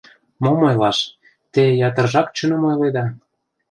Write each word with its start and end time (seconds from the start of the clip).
Мом 0.43 0.59
ойлаш, 0.67 0.99
те 1.53 1.63
ятыржак 1.87 2.27
чыным 2.37 2.61
ойледа. 2.71 3.05